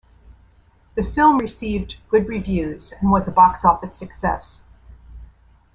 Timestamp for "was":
3.11-3.27